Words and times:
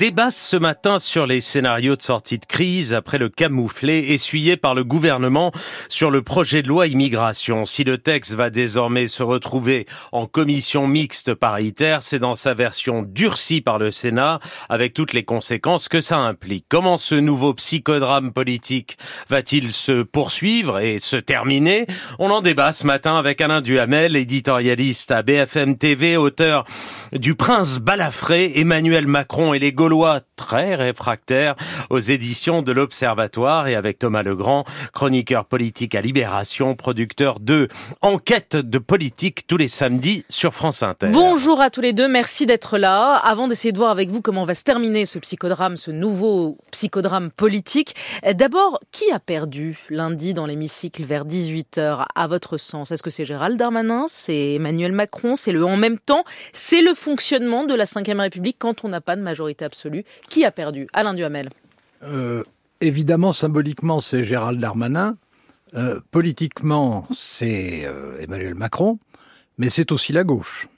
Débat 0.00 0.30
ce 0.30 0.56
matin 0.56 1.00
sur 1.00 1.26
les 1.26 1.40
scénarios 1.40 1.96
de 1.96 2.02
sortie 2.02 2.38
de 2.38 2.46
crise 2.46 2.92
après 2.92 3.18
le 3.18 3.28
camouflet 3.28 4.10
essuyé 4.10 4.56
par 4.56 4.76
le 4.76 4.84
gouvernement 4.84 5.50
sur 5.88 6.12
le 6.12 6.22
projet 6.22 6.62
de 6.62 6.68
loi 6.68 6.86
immigration. 6.86 7.64
Si 7.64 7.82
le 7.82 7.98
texte 7.98 8.34
va 8.34 8.48
désormais 8.48 9.08
se 9.08 9.24
retrouver 9.24 9.86
en 10.12 10.26
commission 10.26 10.86
mixte 10.86 11.34
paritaire, 11.34 12.04
c'est 12.04 12.20
dans 12.20 12.36
sa 12.36 12.54
version 12.54 13.02
durcie 13.02 13.60
par 13.60 13.78
le 13.78 13.90
Sénat 13.90 14.38
avec 14.68 14.94
toutes 14.94 15.14
les 15.14 15.24
conséquences 15.24 15.88
que 15.88 16.00
ça 16.00 16.18
implique. 16.18 16.66
Comment 16.68 16.96
ce 16.96 17.16
nouveau 17.16 17.52
psychodrame 17.54 18.32
politique 18.32 18.98
va-t-il 19.28 19.72
se 19.72 20.04
poursuivre 20.04 20.78
et 20.78 21.00
se 21.00 21.16
terminer? 21.16 21.88
On 22.20 22.30
en 22.30 22.40
débat 22.40 22.72
ce 22.72 22.86
matin 22.86 23.18
avec 23.18 23.40
Alain 23.40 23.62
Duhamel, 23.62 24.14
éditorialiste 24.14 25.10
à 25.10 25.24
BFM 25.24 25.76
TV, 25.76 26.16
auteur 26.16 26.66
du 27.12 27.34
Prince 27.34 27.78
balafré, 27.80 28.60
Emmanuel 28.60 29.08
Macron 29.08 29.54
et 29.54 29.58
les 29.58 29.72
Gaulois 29.88 30.20
très 30.36 30.74
réfractaires 30.74 31.56
aux 31.88 31.98
éditions 31.98 32.60
de 32.60 32.72
l'Observatoire 32.72 33.68
et 33.68 33.74
avec 33.74 33.98
Thomas 33.98 34.22
Legrand, 34.22 34.64
chroniqueur 34.92 35.46
politique 35.46 35.94
à 35.94 36.02
Libération, 36.02 36.74
producteur 36.74 37.40
de 37.40 37.68
Enquête 38.02 38.54
de 38.54 38.76
politique 38.76 39.46
tous 39.46 39.56
les 39.56 39.68
samedis 39.68 40.26
sur 40.28 40.52
France 40.52 40.82
Inter. 40.82 41.08
Bonjour 41.10 41.62
à 41.62 41.70
tous 41.70 41.80
les 41.80 41.94
deux, 41.94 42.06
merci 42.06 42.44
d'être 42.44 42.76
là. 42.76 43.14
Avant 43.14 43.48
d'essayer 43.48 43.72
de 43.72 43.78
voir 43.78 43.90
avec 43.90 44.10
vous 44.10 44.20
comment 44.20 44.44
va 44.44 44.52
se 44.52 44.62
terminer 44.62 45.06
ce 45.06 45.18
psychodrame, 45.18 45.78
ce 45.78 45.90
nouveau 45.90 46.58
psychodrame 46.70 47.30
politique, 47.30 47.96
d'abord, 48.34 48.80
qui 48.92 49.10
a 49.10 49.18
perdu 49.18 49.86
lundi 49.88 50.34
dans 50.34 50.44
l'hémicycle 50.44 51.02
vers 51.04 51.24
18h 51.24 52.04
à 52.14 52.26
votre 52.26 52.58
sens? 52.58 52.90
Est-ce 52.90 53.02
que 53.02 53.10
c'est 53.10 53.24
Gérald 53.24 53.58
Darmanin 53.58 54.04
C'est 54.06 54.56
Emmanuel 54.56 54.92
Macron 54.92 55.34
C'est 55.34 55.52
le 55.52 55.64
en 55.64 55.78
même 55.78 55.98
temps 55.98 56.24
C'est 56.52 56.82
le 56.82 56.92
fonctionnement 56.92 57.64
de 57.64 57.72
la 57.72 57.84
Ve 57.84 58.20
République 58.20 58.56
quand 58.58 58.84
on 58.84 58.88
n'a 58.88 59.00
pas 59.00 59.16
de 59.16 59.22
majorité 59.22 59.64
absolue? 59.64 59.77
Qui 60.28 60.44
a 60.44 60.50
perdu? 60.50 60.88
Alain 60.92 61.14
Duhamel 61.14 61.50
euh, 62.02 62.42
Évidemment, 62.80 63.32
symboliquement, 63.32 63.98
c'est 64.00 64.24
Gérald 64.24 64.60
Darmanin. 64.60 65.16
Euh, 65.74 66.00
politiquement, 66.10 67.06
c'est 67.12 67.82
euh, 67.84 68.20
Emmanuel 68.20 68.54
Macron. 68.54 68.98
Mais 69.58 69.68
c'est 69.68 69.90
aussi 69.92 70.12
la 70.12 70.24
gauche. 70.24 70.68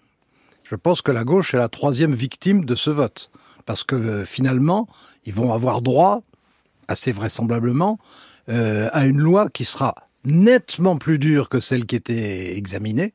Je 0.68 0.74
pense 0.76 1.02
que 1.02 1.12
la 1.12 1.24
gauche 1.24 1.52
est 1.52 1.58
la 1.58 1.68
troisième 1.68 2.14
victime 2.14 2.64
de 2.64 2.74
ce 2.74 2.90
vote. 2.90 3.30
Parce 3.66 3.84
que 3.84 4.24
finalement, 4.24 4.88
ils 5.26 5.34
vont 5.34 5.52
avoir 5.52 5.82
droit, 5.82 6.22
assez 6.88 7.12
vraisemblablement, 7.12 7.98
à 8.48 9.04
une 9.04 9.20
loi 9.20 9.48
qui 9.48 9.64
sera 9.64 9.94
nettement 10.24 10.96
plus 10.96 11.18
dure 11.18 11.48
que 11.48 11.60
celle 11.60 11.86
qui 11.86 11.94
était 11.94 12.56
examinée. 12.56 13.12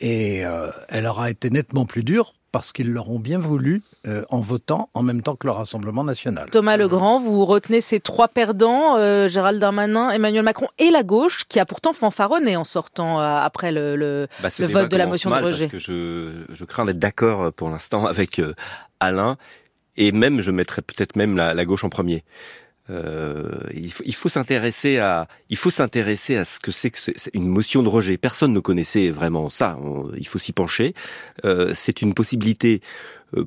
Et 0.00 0.42
elle 0.88 1.06
aura 1.06 1.30
été 1.30 1.50
nettement 1.50 1.86
plus 1.86 2.02
dure 2.02 2.35
parce 2.56 2.72
qu'ils 2.72 2.90
l'auront 2.90 3.18
bien 3.18 3.38
voulu 3.38 3.82
euh, 4.06 4.24
en 4.30 4.40
votant 4.40 4.88
en 4.94 5.02
même 5.02 5.20
temps 5.20 5.36
que 5.36 5.46
le 5.46 5.52
Rassemblement 5.52 6.04
national. 6.04 6.48
Thomas 6.48 6.78
Legrand, 6.78 7.20
vous 7.20 7.44
retenez 7.44 7.82
ces 7.82 8.00
trois 8.00 8.28
perdants, 8.28 8.96
euh, 8.96 9.28
Gérald 9.28 9.60
Darmanin, 9.60 10.08
Emmanuel 10.08 10.42
Macron 10.42 10.68
et 10.78 10.88
la 10.88 11.02
gauche, 11.02 11.44
qui 11.50 11.60
a 11.60 11.66
pourtant 11.66 11.92
fanfaronné 11.92 12.56
en 12.56 12.64
sortant 12.64 13.20
euh, 13.20 13.24
après 13.36 13.72
le, 13.72 13.94
le, 13.94 14.26
bah, 14.42 14.48
vote 14.60 14.90
de 14.90 14.96
la 14.96 15.04
motion 15.04 15.28
de 15.28 15.36
rejet. 15.36 15.68
Parce 15.68 15.72
que 15.72 15.78
je, 15.78 16.46
je 16.48 16.64
crains 16.64 16.86
d'être 16.86 16.98
d'accord 16.98 17.52
pour 17.52 17.68
l'instant 17.68 18.06
avec 18.14 18.40
Alain, 19.00 19.36
et 19.98 20.10
même 20.10 20.40
je 20.40 20.50
mettrais 20.50 20.80
peut-être 20.80 21.14
même 21.14 21.36
la, 21.36 21.52
la 21.52 21.64
gauche 21.66 21.84
en 21.84 21.90
premier. 21.90 22.24
Euh, 22.88 23.50
il 23.74 24.14
faut, 24.14 24.28
s'intéresser 24.28 24.98
à, 24.98 25.28
il 25.50 25.56
faut 25.56 25.70
s'intéresser 25.70 26.36
à 26.36 26.44
ce 26.44 26.60
que 26.60 26.70
c'est 26.70 26.90
que 26.90 26.98
une 27.34 27.48
motion 27.48 27.82
de 27.82 27.88
rejet. 27.88 28.16
Personne 28.16 28.52
ne 28.52 28.60
connaissait 28.60 29.10
vraiment 29.10 29.48
ça. 29.48 29.78
il 30.16 30.26
faut 30.26 30.38
s'y 30.38 30.52
pencher. 30.52 30.94
Euh, 31.44 31.72
c'est 31.74 32.02
une 32.02 32.14
possibilité 32.14 32.80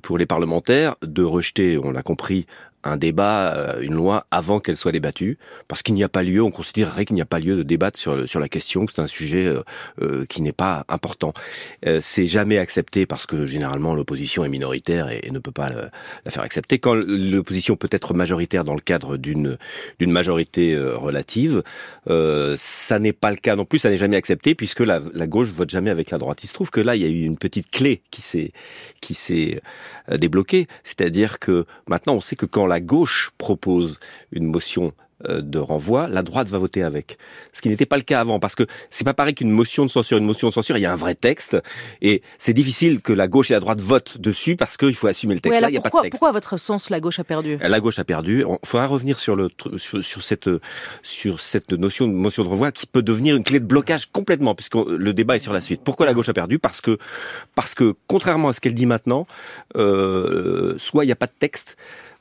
pour 0.02 0.18
les 0.18 0.26
parlementaires 0.26 0.96
de 1.02 1.24
rejeter, 1.24 1.78
on 1.78 1.92
l'a 1.92 2.04
compris, 2.04 2.46
un 2.84 2.98
débat, 2.98 3.54
euh, 3.56 3.82
une 3.82 3.94
loi 3.94 4.26
avant 4.32 4.60
qu'elle 4.60 4.78
soit 4.78 4.92
débattue, 4.92 5.38
parce 5.68 5.84
qu'il 5.84 5.96
n'y 5.96 6.04
a 6.04 6.10
pas 6.10 6.24
lieu, 6.24 6.42
on 6.42 6.52
considérerait 6.52 7.06
qu'il 7.06 7.16
n'y 7.16 7.22
a 7.22 7.26
pas 7.26 7.40
lieu 7.40 7.56
de 7.58 7.64
débattre 7.64 8.00
sur, 8.00 8.28
sur 8.28 8.40
la 8.40 8.48
question, 8.48 8.86
que 8.86 8.94
c'est 8.94 9.02
un 9.02 9.08
sujet 9.08 9.46
euh, 9.46 9.64
euh, 10.02 10.26
qui 10.26 10.42
n'est 10.42 10.54
pas 10.54 10.86
important. 10.88 11.34
c'est 12.00 12.26
jamais 12.26 12.58
accepté 12.58 13.06
parce 13.06 13.26
que 13.26 13.46
généralement 13.46 13.96
l'opposition 13.96 14.46
est 14.46 14.50
minoritaire 14.50 15.10
et, 15.10 15.30
ne 15.32 15.40
peut 15.40 15.52
pas 15.52 15.68
la 15.70 16.32
faire 16.32 16.44
accepter. 16.44 16.80
Quand 16.80 16.96
l'opposition 16.96 17.76
peut 17.76 17.90
être 17.92 18.14
majoritaire 18.14 18.64
dans 18.64 18.74
le 18.74 18.82
cadre 18.82 19.18
d'une 19.18 19.58
d'une 20.00 20.12
majorité 20.12 20.78
relative, 20.78 21.64
ça 22.08 23.00
n'est 23.00 23.14
pas 23.14 23.30
le 23.30 23.38
cas 23.38 23.56
non 23.56 23.66
plus, 23.66 23.80
ça 23.80 23.90
n'est 23.90 23.98
jamais 23.98 24.16
accepté 24.18 24.56
puisque 24.56 24.80
la, 24.80 25.02
la 25.14 25.28
gauche 25.28 25.50
vote 25.50 25.70
jamais 25.70 25.92
avec 25.92 26.10
la 26.10 26.18
droite. 26.18 26.44
Il 26.44 26.48
se 26.48 26.54
trouve 26.54 26.72
que 26.72 26.82
là, 26.82 26.96
il 26.96 27.02
y 27.04 27.06
a 27.06 27.10
eu 27.10 27.24
une 27.24 27.38
petite 27.38 27.70
clé 27.70 28.02
qui 28.10 28.22
s'est 28.22 28.52
qui 29.02 29.14
s'est 29.14 29.62
débloquée, 30.18 30.68
c'est-à-dire 30.84 31.40
que 31.40 31.66
maintenant 31.88 32.16
on 32.16 32.22
sait 32.22 32.36
que 32.36 32.46
quand 32.46 32.66
la 32.66 32.80
gauche 32.80 33.32
propose 33.38 34.00
une 34.32 34.46
motion 34.46 34.88
euh, 34.88 35.09
de 35.28 35.60
renvoi, 35.60 36.08
la 36.08 36.24
droite 36.24 36.48
va 36.48 36.58
voter 36.58 36.84
avec. 36.84 37.18
Ce 37.54 37.62
qui 37.62 37.70
n'était 37.70 37.86
pas 37.86 37.98
le 37.98 38.04
cas 38.04 38.22
avant, 38.22 38.40
parce 38.40 38.56
que 38.56 38.64
c'est 38.90 39.04
pas 39.04 39.14
pareil 39.14 39.34
qu'une 39.34 39.52
motion 39.52 39.86
de 39.86 39.90
censure. 39.90 40.18
Une 40.18 40.26
motion 40.26 40.48
de 40.48 40.54
censure, 40.54 40.78
il 40.78 40.82
y 40.82 40.86
a 40.86 40.94
un 40.94 40.98
vrai 40.98 41.16
texte, 41.16 41.58
et 42.02 42.22
c'est 42.38 42.54
difficile 42.54 43.02
que 43.02 43.14
la 43.14 43.28
gauche 43.28 43.52
et 43.52 43.54
la 43.54 43.60
droite 43.60 43.82
votent 43.82 44.18
dessus 44.18 44.56
parce 44.56 44.78
qu'il 44.78 44.96
faut 44.96 45.08
assumer 45.08 45.36
le 45.36 45.42
texte. 45.42 45.62
Là, 45.62 45.70
il 45.70 45.72
n'y 45.72 45.78
a 45.78 45.82
pas 45.82 45.90
de 45.90 46.02
texte. 46.02 46.12
Pourquoi, 46.12 46.30
à 46.30 46.32
votre 46.32 46.58
sens, 46.58 46.90
la 46.90 47.00
gauche 47.00 47.20
a 47.20 47.24
perdu? 47.24 47.58
La 47.62 47.80
gauche 47.80 48.00
a 48.00 48.04
perdu. 48.04 48.46
Il 48.48 48.68
faudra 48.68 48.88
revenir 48.88 49.20
sur 49.20 49.36
le 49.36 49.50
sur, 49.78 50.04
sur, 50.04 50.24
cette 50.24 50.50
sur 51.04 51.42
cette 51.42 51.72
notion 51.72 52.08
de 52.08 52.14
motion 52.14 52.44
de 52.44 52.50
renvoi 52.50 52.72
qui 52.72 52.86
peut 52.86 53.02
devenir 53.02 53.36
une 53.36 53.44
clé 53.44 53.60
de 53.60 53.66
blocage 53.66 54.08
complètement, 54.12 54.56
puisque 54.56 54.76
le 54.76 55.14
débat 55.14 55.36
est 55.36 55.40
sur 55.40 55.54
la 55.54 55.62
suite. 55.62 55.82
Pourquoi 55.84 56.06
la 56.06 56.14
gauche 56.14 56.30
a 56.30 56.34
perdu? 56.34 56.60
Parce 56.60 56.82
que 56.82 56.98
parce 57.56 57.76
que 57.76 57.96
contrairement 58.08 58.50
à 58.50 58.54
ce 58.54 58.62
qu'elle 58.62 58.74
dit 58.74 58.86
maintenant, 58.86 59.28
euh, 59.76 60.76
soit 60.78 61.04
il 61.04 61.08
n'y 61.08 61.14
a 61.14 61.18
pas 61.18 61.28
de 61.28 61.34
texte 61.38 61.78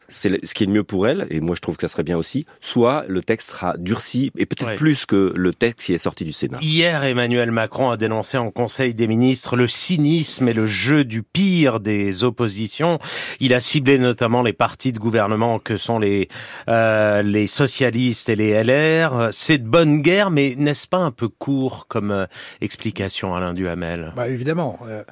c'est 0.08 0.44
ce 0.44 0.54
qui 0.54 0.64
est 0.64 0.66
le 0.66 0.72
mieux 0.72 0.84
pour 0.84 1.06
elle, 1.06 1.26
et 1.30 1.40
moi 1.40 1.54
je 1.54 1.60
trouve 1.60 1.76
que 1.76 1.86
ça 1.86 1.92
serait 1.92 2.02
bien 2.02 2.16
aussi, 2.16 2.46
soit 2.60 3.04
le 3.08 3.22
texte 3.22 3.50
sera 3.50 3.76
durci, 3.76 4.32
et 4.36 4.46
peut-être 4.46 4.74
plus 4.74 5.06
que 5.06 5.32
le 5.36 5.52
texte 5.52 5.86
qui 5.86 5.94
est 5.94 5.98
sorti 5.98 6.24
du 6.24 6.32
Sénat. 6.32 6.58
Hier, 6.60 7.04
Emmanuel 7.04 7.50
Macron 7.50 7.90
a 7.90 7.96
dénoncé 7.96 8.38
en 8.38 8.50
Conseil 8.50 8.94
des 8.94 9.06
ministres 9.06 9.56
le 9.56 9.68
cynisme 9.68 10.48
et 10.48 10.52
le 10.54 10.66
jeu 10.66 11.04
du 11.04 11.22
pire 11.22 11.80
des 11.80 12.24
oppositions. 12.24 12.98
Il 13.40 13.54
a 13.54 13.60
ciblé 13.60 13.98
notamment 13.98 14.42
les 14.42 14.52
partis 14.52 14.92
de 14.92 14.98
gouvernement 14.98 15.58
que 15.58 15.76
sont 15.76 15.98
les, 15.98 16.28
euh, 16.68 17.22
les 17.22 17.46
socialistes 17.46 18.28
et 18.28 18.36
les 18.36 18.62
LR. 18.62 19.28
C'est 19.30 19.58
de 19.58 19.68
bonne 19.68 20.00
guerre, 20.00 20.30
mais 20.30 20.54
n'est-ce 20.56 20.86
pas 20.86 20.98
un 20.98 21.10
peu 21.10 21.28
court 21.28 21.86
comme 21.88 22.10
euh, 22.10 22.26
explication, 22.60 23.34
Alain 23.34 23.52
Duhamel? 23.52 24.12
Bah, 24.16 24.28
Évidemment. 24.28 24.78
Euh, 24.86 25.02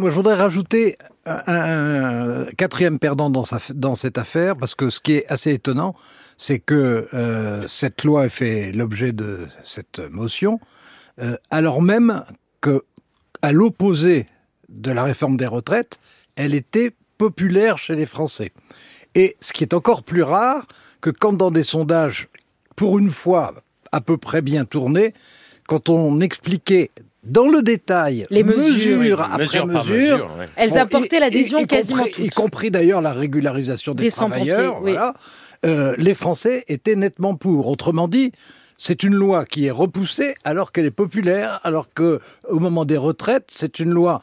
moi, 0.00 0.10
je 0.10 0.14
voudrais 0.14 0.34
rajouter 0.34 0.96
un, 1.26 2.46
quatrième 2.56 2.98
perdant 2.98 3.28
dans, 3.28 3.94
cette 3.94 4.18
affaire, 4.18 4.56
parce 4.56 4.74
que 4.74 4.88
ce 4.88 4.98
qui 4.98 5.12
est 5.12 5.30
assez 5.30 5.52
étonnant, 5.52 5.94
c'est 6.38 6.58
que 6.58 7.06
euh, 7.12 7.68
cette 7.68 8.04
loi 8.04 8.24
ait 8.24 8.30
fait 8.30 8.72
l'objet 8.72 9.12
de 9.12 9.46
cette 9.62 10.00
motion, 10.10 10.58
euh, 11.20 11.36
alors 11.50 11.82
même 11.82 12.24
que, 12.62 12.84
à 13.42 13.52
l'opposé 13.52 14.26
de 14.70 14.90
la 14.90 15.02
réforme 15.02 15.36
des 15.36 15.46
retraites, 15.46 16.00
elle 16.34 16.54
était 16.54 16.92
populaire 17.18 17.76
chez 17.76 17.94
les 17.94 18.06
Français. 18.06 18.52
Et 19.14 19.36
ce 19.40 19.52
qui 19.52 19.64
est 19.64 19.74
encore 19.74 20.02
plus 20.02 20.22
rare, 20.22 20.66
que 21.02 21.10
quand 21.10 21.34
dans 21.34 21.50
des 21.50 21.62
sondages, 21.62 22.28
pour 22.74 22.98
une 22.98 23.10
fois 23.10 23.54
à 23.92 24.00
peu 24.00 24.16
près 24.16 24.40
bien 24.40 24.64
tournés, 24.64 25.12
quand 25.66 25.90
on 25.90 26.20
expliquait 26.20 26.90
dans 27.22 27.48
le 27.48 27.62
détail, 27.62 28.26
les 28.30 28.42
mesures, 28.42 29.20
après 29.20 29.66
mesure, 29.66 30.30
elles 30.56 30.78
apportaient 30.78 31.20
l'adhésion 31.20 31.64
quasiment 31.64 32.04
toute. 32.04 32.18
Y 32.18 32.30
compris 32.30 32.70
d'ailleurs 32.70 33.02
la 33.02 33.12
régularisation 33.12 33.94
des, 33.94 34.10
travailleurs. 34.10 34.80
Voilà. 34.80 35.14
Euh, 35.66 35.94
les 35.98 36.14
Français 36.14 36.64
étaient 36.68 36.96
nettement 36.96 37.34
pour. 37.34 37.68
Autrement 37.68 38.08
dit, 38.08 38.32
c'est 38.78 39.02
une 39.02 39.14
loi 39.14 39.44
qui 39.44 39.66
est 39.66 39.70
repoussée 39.70 40.34
alors 40.44 40.72
qu'elle 40.72 40.86
est 40.86 40.90
populaire, 40.90 41.60
alors 41.62 41.92
que 41.92 42.20
au 42.48 42.58
moment 42.58 42.86
des 42.86 42.96
retraites, 42.96 43.50
c'est 43.54 43.78
une 43.78 43.90
loi 43.90 44.22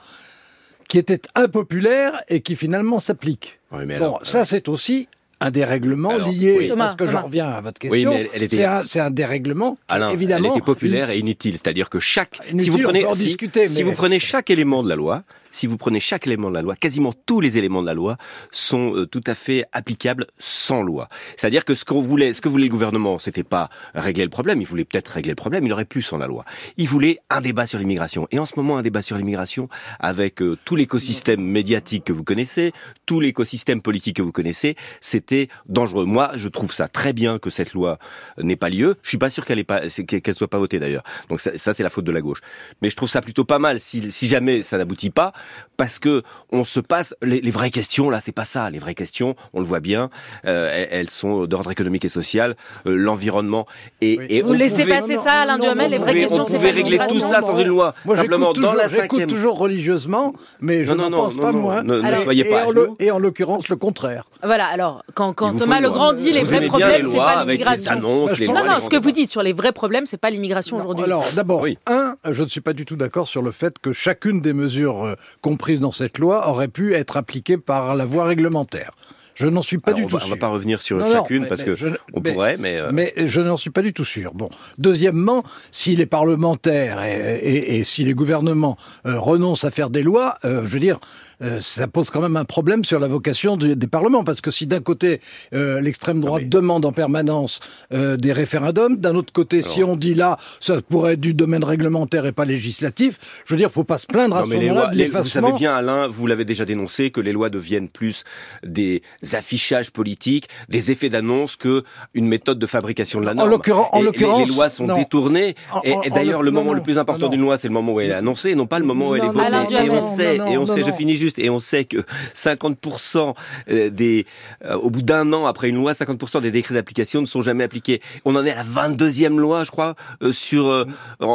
qui 0.89 0.97
était 0.97 1.21
impopulaire 1.35 2.23
et 2.29 2.41
qui 2.41 2.55
finalement 2.55 2.97
s'applique. 2.97 3.59
bon, 3.71 4.17
ça 4.23 4.45
c'est 4.45 4.69
aussi 4.69 5.07
un 5.39 5.51
dérèglement 5.51 6.17
lié, 6.17 6.71
parce 6.77 6.95
que 6.95 7.09
j'en 7.09 7.23
reviens 7.23 7.47
à 7.47 7.61
votre 7.61 7.79
question, 7.79 8.11
oui, 8.11 8.27
elle, 8.33 8.43
était... 8.43 8.65
c'est 8.85 8.99
un, 8.99 9.11
dérèglement 9.11 9.77
Alain, 9.87 10.09
évidemment... 10.09 10.49
Elle 10.49 10.57
était 10.57 10.65
populaire 10.65 11.09
et 11.09 11.19
inutile, 11.19 11.53
c'est-à-dire 11.53 11.89
que 11.89 11.99
chaque... 11.99 12.39
si 12.57 12.69
vous 12.69 12.79
prenez, 12.79 13.05
si 13.15 13.83
vous 13.83 13.93
prenez 13.93 14.19
chaque 14.19 14.49
élément 14.49 14.83
de 14.83 14.89
la 14.89 14.95
loi, 14.95 15.23
si 15.51 15.67
vous 15.67 15.77
prenez 15.77 15.99
chaque 15.99 16.27
élément 16.27 16.49
de 16.49 16.55
la 16.55 16.61
loi, 16.61 16.75
quasiment 16.75 17.13
tous 17.25 17.39
les 17.39 17.57
éléments 17.57 17.81
de 17.81 17.87
la 17.87 17.93
loi 17.93 18.17
sont 18.51 18.95
euh, 18.95 19.05
tout 19.05 19.23
à 19.27 19.35
fait 19.35 19.65
applicables 19.71 20.27
sans 20.39 20.83
loi. 20.83 21.09
C'est-à-dire 21.35 21.65
que 21.65 21.75
ce 21.75 21.85
qu'on 21.85 22.01
voulait, 22.01 22.33
ce 22.33 22.41
que 22.41 22.49
voulait 22.49 22.65
le 22.65 22.71
gouvernement, 22.71 23.19
c'était 23.19 23.43
pas 23.43 23.69
régler 23.93 24.23
le 24.23 24.29
problème. 24.29 24.61
Il 24.61 24.67
voulait 24.67 24.85
peut-être 24.85 25.09
régler 25.09 25.31
le 25.31 25.35
problème. 25.35 25.65
Il 25.65 25.73
aurait 25.73 25.85
pu 25.85 26.01
sans 26.01 26.17
la 26.17 26.27
loi. 26.27 26.45
Il 26.77 26.87
voulait 26.87 27.19
un 27.29 27.41
débat 27.41 27.67
sur 27.67 27.79
l'immigration. 27.79 28.27
Et 28.31 28.39
en 28.39 28.45
ce 28.45 28.53
moment, 28.57 28.77
un 28.77 28.81
débat 28.81 29.01
sur 29.01 29.17
l'immigration 29.17 29.69
avec 29.99 30.41
euh, 30.41 30.57
tout 30.65 30.75
l'écosystème 30.75 31.41
médiatique 31.41 32.05
que 32.05 32.13
vous 32.13 32.23
connaissez, 32.23 32.73
tout 33.05 33.19
l'écosystème 33.19 33.81
politique 33.81 34.17
que 34.17 34.21
vous 34.21 34.31
connaissez, 34.31 34.75
c'était 35.01 35.49
dangereux. 35.67 36.05
Moi, 36.05 36.31
je 36.35 36.47
trouve 36.47 36.73
ça 36.73 36.87
très 36.87 37.13
bien 37.13 37.39
que 37.39 37.49
cette 37.49 37.73
loi 37.73 37.99
n'ait 38.37 38.55
pas 38.55 38.69
lieu. 38.69 38.97
Je 39.03 39.09
suis 39.09 39.17
pas 39.17 39.29
sûr 39.29 39.45
qu'elle 39.45 39.65
qu'elle 39.65 40.35
soit 40.35 40.47
pas 40.47 40.59
votée 40.59 40.79
d'ailleurs. 40.79 41.03
Donc 41.29 41.41
ça, 41.41 41.57
ça 41.57 41.73
c'est 41.73 41.83
la 41.83 41.89
faute 41.89 42.05
de 42.05 42.11
la 42.11 42.21
gauche. 42.21 42.41
Mais 42.81 42.89
je 42.89 42.95
trouve 42.95 43.09
ça 43.09 43.21
plutôt 43.21 43.45
pas 43.45 43.59
mal 43.59 43.79
si, 43.79 44.11
si 44.11 44.27
jamais 44.27 44.61
ça 44.61 44.77
n'aboutit 44.77 45.09
pas 45.09 45.33
parce 45.77 45.99
que 45.99 46.23
on 46.51 46.63
se 46.63 46.79
passe 46.79 47.13
les, 47.21 47.39
les 47.41 47.51
vraies 47.51 47.69
questions 47.69 48.09
là, 48.09 48.19
c'est 48.21 48.31
pas 48.31 48.45
ça. 48.45 48.69
Les 48.69 48.79
vraies 48.79 48.95
questions, 48.95 49.35
on 49.53 49.59
le 49.59 49.65
voit 49.65 49.79
bien, 49.79 50.09
euh, 50.45 50.85
elles, 50.91 51.09
sont 51.09 51.45
d'ordre 51.45 51.71
économique 51.71 52.05
et 52.05 52.09
social, 52.09 52.55
euh, 52.87 52.95
l'environnement. 52.95 53.65
Et, 54.01 54.17
Oui. 54.19 54.25
et 54.29 54.41
Vous 54.41 54.49
on 54.49 54.53
laissez 54.53 54.83
pouvait- 54.83 54.95
passer 54.95 55.15
non, 55.15 55.21
ça, 55.21 55.31
Alain 55.33 55.57
non, 55.57 55.63
Duhamel, 55.65 55.91
les 55.91 55.97
vraies 55.97 56.13
questions, 56.15 56.41
on 56.41 56.45
c'est 56.45 56.55
pouvait 56.57 56.69
pas 56.69 56.75
régler 56.75 56.99
tout 57.07 57.19
ça 57.19 57.41
sans 57.41 57.57
une 57.59 57.67
loi. 57.67 57.93
Moi, 58.05 58.15
Simplement 58.15 58.47
j'écoute 58.47 58.61
dans 58.63 58.69
toujours, 58.71 58.81
la 58.83 58.89
cinquième. 58.89 59.29
toujours 59.29 59.57
religieusement, 59.57 60.33
mais 60.61 60.85
je 60.85 60.91
Non, 60.91 60.95
non, 60.97 61.03
n'en 61.03 61.09
non, 61.09 61.17
pense 61.23 61.35
non, 61.35 61.41
pas 61.43 61.51
non, 61.51 61.59
moins. 61.59 61.83
ne- 61.83 61.99
ne 62.01 62.19
Et- 62.19 62.23
soyez 62.23 62.47
et 62.47 62.49
pas 62.49 62.65
en 62.65 62.71
à. 62.71 62.73
Et 62.99 63.11
en 63.11 63.19
l'occurrence, 63.19 63.69
le 63.69 63.75
contraire. 63.75 64.25
Voilà, 64.43 64.65
alors, 64.67 65.03
quand, 65.13 65.33
quand 65.33 65.55
Thomas 65.57 65.79
Legrand 65.79 66.11
loi. 66.11 66.13
dit 66.15 66.31
les 66.31 66.43
vrais 66.43 66.65
problèmes, 66.67 67.05
c'est 67.07 67.17
pas 67.17 67.43
l'immigration. 67.45 67.93
Bah, 67.95 67.99
Non, 68.01 68.25
non, 68.25 68.79
ce 68.83 68.89
que 68.89 68.97
vous 68.97 69.11
dites 69.11 69.29
sur 69.29 69.43
les 69.43 69.53
vrais 69.53 69.71
problèmes, 69.71 70.05
c'est 70.05 70.17
pas 70.17 70.29
l'immigration 70.29 70.77
aujourd'hui. 70.77 71.03
Alors 71.05 71.25
d'abord, 71.35 71.65
un, 71.87 72.15
je 72.29 72.43
ne 72.43 72.47
suis 72.47 72.61
pas 72.61 72.73
du 72.73 72.85
tout 72.85 72.95
d'accord 72.95 73.27
sur 73.27 73.41
le 73.41 73.51
fait 73.51 73.79
que 73.79 73.93
chacune 73.93 74.41
des 74.41 74.53
mesures 74.53 75.15
comprises 75.41 75.79
dans 75.79 75.91
cette 75.91 76.17
loi 76.17 76.49
aurait 76.49 76.67
pu 76.67 76.93
être 76.93 77.17
appliquée 77.17 77.57
par 77.57 77.95
la 77.95 78.05
voie 78.05 78.25
réglementaire. 78.25 78.91
Je 79.35 79.45
n'en 79.45 79.61
suis 79.61 79.77
pas 79.77 79.91
Alors, 79.91 79.99
du 79.99 80.05
on 80.05 80.07
tout 80.07 80.17
va, 80.17 80.23
on 80.23 80.25
sûr. 80.25 80.35
va 80.35 80.39
pas 80.39 80.47
revenir 80.47 80.81
sur 80.81 80.97
Non, 80.97 81.11
chacune 81.11 81.45
parce 81.47 81.61
mais 81.61 81.65
que 81.67 81.75
je- 81.75 81.87
on 82.13 82.21
mais- 82.21 82.33
pourrait, 82.33 82.57
mais, 82.57 82.77
euh, 82.77 82.89
Mais 82.91 83.13
je 83.17 83.39
n'en 83.39 83.55
suis 83.55 83.69
pas 83.69 83.83
du 83.83 83.93
tout 83.93 84.03
sûr. 84.03 84.33
Bon. 84.33 84.49
Deuxièmement, 84.79 85.43
si 85.71 85.95
les 85.95 86.07
parlementaires 86.07 87.03
et, 87.03 87.37
et- 87.43 87.77
et 87.77 87.83
si 87.83 88.03
les 88.03 88.15
gouvernements 88.15 88.77
euh, 89.05 89.19
renoncent 89.19 89.63
à 89.63 89.69
faire 89.69 89.91
des 89.91 90.01
lois, 90.01 90.35
euh, 90.43 90.61
je 90.65 90.67
veux 90.73 90.79
dire, 90.79 90.99
euh, 91.41 91.59
ça 91.61 91.87
pose 91.87 92.09
quand 92.09 92.21
même 92.21 92.37
un 92.37 92.45
problème 92.45 92.83
sur 92.83 92.99
la 92.99 93.07
vocation 93.07 93.57
du- 93.57 93.75
des 93.75 93.87
parlements. 93.87 94.23
Parce 94.23 94.41
que 94.41 94.51
si 94.51 94.65
d'un 94.67 94.79
côté, 94.79 95.19
euh, 95.53 95.79
l'extrême 95.81 96.19
droite 96.21 96.49
demande 96.49 96.85
en 96.85 96.91
permanence 96.91 97.59
euh, 97.93 98.17
des 98.17 98.33
référendums, 98.33 98.97
d'un 98.97 99.15
autre 99.15 99.31
côté, 99.33 99.61
si 99.61 99.83
on 99.83 99.95
dit 99.95 100.13
là, 100.15 100.37
ça 100.59 100.81
pourrait 100.81 101.13
être 101.13 101.19
du 101.19 101.33
domaine 101.33 101.63
réglementaire 101.63 102.25
et 102.25 102.31
pas 102.31 102.45
législatif, 102.45 103.19
je 103.45 103.53
veux 103.53 103.57
dire, 103.57 103.69
faut 103.71 103.83
pas 103.83 103.97
se 103.97 104.07
plaindre 104.07 104.35
à 104.35 104.41
Non, 104.41 104.45
ce 104.49 104.53
moment-là 104.55 104.87
de 104.87 104.97
les- 104.97 105.05
vous 105.05 105.11
savez 105.11 105.23
l'effacement. 105.25 105.57
bien, 105.57 105.75
Alain, 105.75 106.07
vous 106.07 106.25
l'avez 106.27 106.45
déjà 106.45 106.65
dénoncé, 106.65 107.09
que 107.11 107.21
les 107.21 107.31
lois 107.33 107.49
deviennent 107.49 107.89
plus 107.89 108.23
des 108.63 109.01
affichages 109.33 109.91
politiques, 109.91 110.47
des 110.69 110.91
effets 110.91 111.09
d'annonce 111.09 111.55
que 111.55 111.83
une 112.13 112.27
méthode 112.27 112.59
de 112.59 112.65
fabrication 112.65 113.19
de 113.19 113.25
la 113.25 113.31
En 113.31 113.35
norme. 113.35 113.49
l'occurrence- 113.51 113.89
en 113.91 113.97
Et 113.97 113.99
les- 113.99 114.05
l'occurrence, 114.05 114.47
les, 114.49 114.55
lois 114.55 114.69
sont 114.69 114.87
non. 114.87 114.95
détournées. 114.95 115.55
En- 115.71 115.81
et 115.83 115.93
en- 115.93 116.01
et 116.03 116.11
en 116.11 116.15
d'ailleurs, 116.15 116.43
le- 116.43 116.51
moment 116.51 116.71
non, 116.71 116.73
le 116.73 116.81
plus 116.81 116.97
important 116.97 117.27
d'une 117.27 117.41
loi, 117.41 117.57
c'est 117.57 117.67
le 117.67 117.73
moment 117.73 117.93
où 117.93 117.99
elle 117.99 118.09
est 118.09 118.13
annoncée, 118.13 118.55
non 118.55 118.65
pas 118.65 118.79
le 118.79 118.85
moment 118.85 119.09
où 119.09 119.15
elle 119.15 119.23
est 119.23 119.27
votée. 119.27 119.85
Et 119.85 119.89
on 119.89 120.01
sait, 120.01 120.37
et 120.49 120.57
on 120.57 120.65
sait, 120.65 120.83
je 120.83 120.91
finis 120.91 121.15
juste, 121.15 121.26
et 121.37 121.49
on 121.49 121.59
sait 121.59 121.85
que 121.85 121.97
50% 122.35 123.33
euh, 123.69 123.89
des, 123.89 124.25
euh, 124.65 124.75
au 124.75 124.89
bout 124.89 125.01
d'un 125.01 125.31
an 125.33 125.45
après 125.45 125.69
une 125.69 125.75
loi, 125.75 125.93
50% 125.93 126.41
des 126.41 126.51
décrets 126.51 126.73
d'application 126.73 127.21
ne 127.21 127.25
sont 127.25 127.41
jamais 127.41 127.63
appliqués. 127.63 128.01
On 128.25 128.35
en 128.35 128.45
est 128.45 128.51
à 128.51 128.63
la 128.63 128.87
22e 128.89 129.37
loi, 129.37 129.63
je 129.63 129.71
crois, 129.71 129.95
euh, 130.23 130.31
sur 130.31 130.67
euh, 130.67 130.85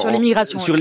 Sur 0.00 0.10
l'immigration. 0.10 0.58
Sur 0.58 0.74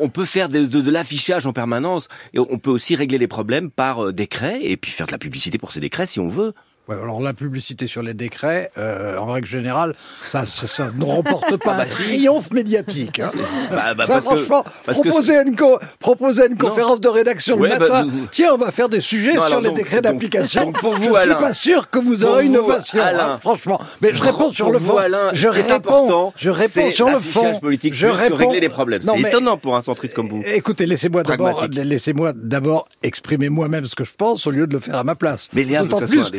on 0.00 0.08
peut 0.08 0.24
faire 0.24 0.48
de, 0.48 0.64
de- 0.66 0.80
de 0.80 0.90
l'affichage 0.90 1.46
en 1.46 1.52
permanence 1.52 2.08
et 2.34 2.38
on 2.38 2.58
peut 2.58 2.70
aussi 2.70 2.96
régler 2.96 3.18
les 3.18 3.28
problèmes 3.28 3.70
par 3.70 4.06
euh, 4.06 4.12
décret 4.12 4.58
et 4.62 4.76
puis 4.76 4.90
faire 4.90 5.06
de 5.06 5.12
la 5.12 5.18
publicité 5.18 5.58
pour 5.58 5.72
ces 5.72 5.80
décrets 5.80 6.06
si 6.06 6.20
on 6.20 6.28
veut. 6.28 6.52
Ouais, 6.90 6.96
alors 7.00 7.20
la 7.20 7.32
publicité 7.34 7.86
sur 7.86 8.02
les 8.02 8.14
décrets, 8.14 8.72
euh, 8.76 9.16
en 9.18 9.26
règle 9.26 9.46
générale, 9.46 9.94
ça, 10.26 10.44
ça, 10.44 10.66
ça 10.66 10.90
ne 10.96 11.04
remporte 11.04 11.56
pas 11.58 11.76
bah 11.76 11.84
un 11.84 11.86
si. 11.88 12.02
triomphe 12.02 12.50
médiatique. 12.50 13.20
hein. 13.20 13.30
Bah, 13.70 13.94
bah, 13.94 14.04
ça, 14.04 14.14
parce 14.14 14.26
que- 14.26 14.36
franchement, 14.36 14.64
que- 14.86 14.90
proposer, 14.92 15.34
une 15.46 15.54
co- 15.54 15.78
proposer 16.00 16.46
une 16.50 16.58
conférence 16.58 17.00
de 17.00 17.08
rédaction 17.08 17.56
Ouais, 17.56 17.68
le 17.68 17.74
bah, 17.74 17.80
matin, 17.80 18.06
vous- 18.08 18.26
tiens, 18.32 18.48
on 18.54 18.58
va 18.58 18.72
faire 18.72 18.88
des 18.88 19.00
sujets 19.00 19.34
Non, 19.34 19.46
sur 19.46 19.60
les 19.60 19.68
donc- 19.68 19.76
décrets 19.76 20.02
d'application. 20.02 20.64
donc 20.64 20.80
pour 20.80 20.94
vous, 20.94 21.04
je 21.14 21.18
Alain, 21.18 21.34
suis 21.36 21.44
pas 21.44 21.52
sûr 21.52 21.90
que 21.90 22.00
vous 22.00 22.24
aurez 22.24 22.46
une 22.46 22.56
ovation, 22.56 23.00
hein, 23.00 23.38
franchement. 23.40 23.80
Mais 24.02 24.12
je 24.12 24.20
réponds 24.20 24.50
sur 24.50 24.70
le 24.72 24.80
fond. 24.80 24.96
Je 25.32 25.46
réponds, 25.48 26.32
je 26.36 26.50
réponds 26.50 26.90
sur 26.90 27.08
le 27.08 27.20
fond. 27.20 27.54
politique 27.60 27.94
je 27.94 28.08
réponds. 28.08 28.36
régler 28.36 28.58
les 28.60 28.68
problèmes. 28.68 29.02
C'est 29.02 29.20
étonnant 29.20 29.56
pour 29.58 29.76
un 29.76 29.80
centriste 29.80 30.14
comme 30.14 30.28
vous. 30.28 30.42
Écoutez, 30.44 30.86
laissez-moi 30.86 31.22
d'abord, 31.22 31.66
laissez-moi 31.70 32.32
d'abord 32.34 32.88
exprimer 33.04 33.48
moi-même 33.48 33.84
ce 33.84 33.94
que 33.94 34.02
je 34.04 34.12
pense 34.16 34.46
au 34.48 34.50
lieu 34.50 34.66
de 34.66 34.72
le 34.72 34.80
faire 34.80 34.96
à 34.96 35.04
ma 35.04 35.14
place. 35.14 35.48
Mais 35.52 35.62
Léa, 35.62 35.82
d'autant 35.82 35.98
plus, 36.00 36.30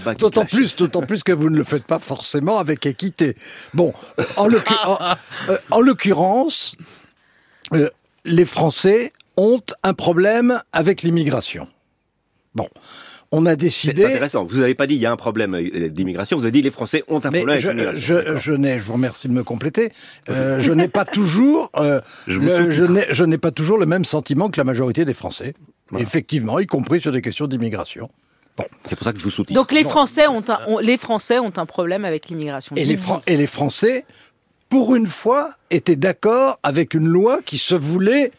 d'autant 0.44 0.56
plus, 0.58 0.76
d'autant 0.76 1.02
plus 1.02 1.24
que 1.24 1.32
vous 1.32 1.50
ne 1.50 1.58
le 1.58 1.64
faites 1.64 1.86
pas 1.86 2.00
forcément 2.00 2.58
avec 2.60 2.86
équité. 2.86 3.36
Bon, 3.74 3.94
en, 4.38 4.48
euh, 4.52 5.58
en 5.72 5.82
l'occurrence, 5.82 6.76
euh, 7.74 7.90
les 8.26 8.46
Français 8.46 9.14
ont 9.38 9.62
un 9.84 9.94
problème 9.94 10.62
avec 10.74 11.02
l'immigration. 11.04 11.68
Bon, 12.54 12.68
on 13.32 13.46
a 13.46 13.52
C'est 13.52 13.56
décidé. 13.56 14.06
intéressant. 14.06 14.44
Vous 14.44 14.60
n'avez 14.60 14.76
pas 14.76 14.88
dit 14.88 14.96
il 14.96 15.00
y 15.02 15.06
a 15.06 15.12
un 15.12 15.16
problème 15.16 15.56
euh, 15.56 15.88
d'immigration. 15.90 16.38
Vous 16.38 16.44
avez 16.44 16.52
dit 16.52 16.62
les 16.62 16.70
Français 16.70 17.04
ont 17.08 17.24
un 17.26 17.32
Mais 17.32 17.40
problème 17.40 17.60
je, 17.60 17.68
avec 17.70 17.80
l'immigration. 17.80 18.24
je, 18.26 18.38
je 18.38 18.52
n'ai, 18.52 18.80
je 18.80 18.84
vous 18.84 18.94
remercie 18.94 19.30
de 19.30 19.34
me 19.34 19.44
compléter. 19.44 19.92
Euh, 20.30 20.60
je 20.60 20.74
n'ai 20.74 20.90
pas 20.90 21.06
toujours, 21.20 21.72
euh, 21.78 22.02
Je 22.28 22.40
n'ai, 22.40 23.08
je 23.10 23.24
n'ai 23.24 23.38
pas 23.38 23.52
toujours 23.52 23.78
le 23.78 23.86
même 23.86 24.04
sentiment 24.04 24.50
que 24.50 24.60
la 24.60 24.66
majorité 24.66 25.06
des 25.06 25.14
Français. 25.14 25.54
Voilà. 25.90 26.04
Effectivement, 26.04 26.60
y 26.60 26.68
compris 26.68 27.00
sur 27.00 27.12
des 27.14 27.22
questions 27.22 27.48
d'immigration. 27.48 28.10
C'est 28.86 28.96
pour 28.96 29.06
ça 29.06 29.14
que 29.14 29.20
je 29.20 29.24
vous 29.24 29.30
soutiens. 29.32 29.54
Donc 29.56 29.72
les. 29.72 29.84
Français 29.84 30.28
ont 30.28 30.44
un, 30.48 30.60
ont- 30.68 30.80
les 30.80 30.98
Français 30.98 31.40
ont 31.40 31.54
un 31.58 31.66
problème 31.66 32.06
avec 32.06 32.30
l'immigration. 32.30 32.76
Et 32.76 32.82
les, 32.86 32.96
Dites-vous. 32.96 33.06
Fran- 33.06 33.22
et 33.28 33.38
les 33.38 33.48
Français, 33.48 34.06
pour 34.70 34.96
une 34.96 35.08
fois, 35.08 35.54
étaient 35.70 35.96
d'accord 35.96 36.60
avec 36.64 36.94
une 36.94 37.08
loi 37.08 37.40
qui 37.46 37.58
se 37.58 37.76
voulait 37.76 38.32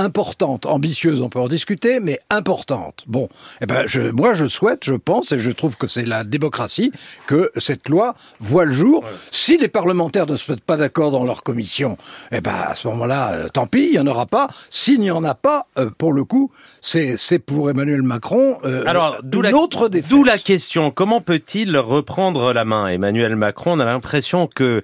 importante, 0.00 0.66
ambitieuse, 0.66 1.20
on 1.20 1.28
peut 1.28 1.38
en 1.38 1.48
discuter, 1.48 2.00
mais 2.00 2.18
importante. 2.30 3.04
Bon, 3.06 3.28
eh 3.60 3.66
ben, 3.66 3.84
je, 3.86 4.00
moi, 4.10 4.34
je 4.34 4.46
souhaite, 4.46 4.84
je 4.84 4.94
pense, 4.94 5.32
et 5.32 5.38
je 5.38 5.50
trouve 5.50 5.76
que 5.76 5.86
c'est 5.86 6.04
la 6.04 6.24
démocratie, 6.24 6.90
que 7.26 7.52
cette 7.56 7.88
loi 7.88 8.14
voit 8.40 8.64
le 8.64 8.72
jour. 8.72 9.04
Si 9.30 9.58
les 9.58 9.68
parlementaires 9.68 10.26
ne 10.26 10.36
se 10.36 10.50
mettent 10.50 10.64
pas 10.64 10.76
d'accord 10.76 11.10
dans 11.10 11.24
leur 11.24 11.42
commission, 11.42 11.96
eh 12.32 12.40
ben, 12.40 12.54
à 12.68 12.74
ce 12.74 12.88
moment-là, 12.88 13.32
euh, 13.32 13.48
tant 13.48 13.66
pis, 13.66 13.84
il 13.84 13.92
n'y 13.92 13.98
en 13.98 14.06
aura 14.06 14.26
pas. 14.26 14.48
S'il 14.70 15.00
n'y 15.00 15.10
en 15.10 15.24
a 15.24 15.34
pas, 15.34 15.66
euh, 15.78 15.90
pour 15.98 16.12
le 16.12 16.24
coup, 16.24 16.50
c'est 16.80 17.38
pour 17.38 17.70
Emmanuel 17.70 18.02
Macron 18.02 18.58
euh, 18.64 18.82
Alors, 18.86 19.18
d'où 19.22 19.38
une 19.38 19.50
la, 19.50 19.56
autre 19.56 19.88
défaite. 19.88 20.10
d'où 20.10 20.24
la 20.24 20.38
question, 20.38 20.90
comment 20.90 21.20
peut-il 21.20 21.76
reprendre 21.76 22.52
la 22.52 22.64
main 22.64 22.86
Emmanuel 22.88 23.36
Macron, 23.36 23.72
on 23.72 23.80
a 23.80 23.84
l'impression 23.84 24.46
que 24.46 24.82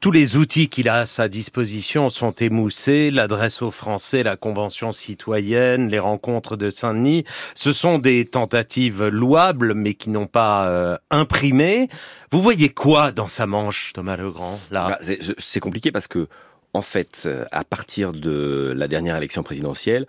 tous 0.00 0.10
les 0.10 0.36
outils 0.36 0.68
qu'il 0.68 0.88
a 0.88 1.00
à 1.00 1.06
sa 1.06 1.28
disposition 1.28 2.10
sont 2.10 2.32
émoussés, 2.32 3.10
l'adresse 3.10 3.62
aux 3.62 3.70
Français, 3.70 4.22
la 4.22 4.36
Convention 4.58 4.90
citoyenne, 4.90 5.88
les 5.88 6.00
rencontres 6.00 6.56
de 6.56 6.68
Saint-Denis, 6.70 7.24
ce 7.54 7.72
sont 7.72 7.98
des 7.98 8.24
tentatives 8.24 9.06
louables, 9.06 9.72
mais 9.72 9.94
qui 9.94 10.10
n'ont 10.10 10.26
pas 10.26 10.66
euh, 10.66 10.96
imprimé. 11.12 11.88
Vous 12.32 12.42
voyez 12.42 12.68
quoi 12.68 13.12
dans 13.12 13.28
sa 13.28 13.46
manche, 13.46 13.92
Thomas 13.92 14.16
Legrand, 14.16 14.58
là? 14.72 14.98
Bah, 15.00 15.14
c'est 15.38 15.60
compliqué 15.60 15.92
parce 15.92 16.08
que, 16.08 16.26
en 16.74 16.82
fait, 16.82 17.28
à 17.52 17.62
partir 17.62 18.12
de 18.12 18.74
la 18.76 18.88
dernière 18.88 19.16
élection 19.16 19.44
présidentielle, 19.44 20.06